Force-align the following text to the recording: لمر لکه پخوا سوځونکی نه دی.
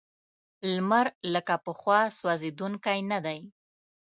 لمر 0.73 1.07
لکه 1.33 1.55
پخوا 1.65 1.99
سوځونکی 2.19 2.99
نه 3.11 3.19
دی. 3.25 3.39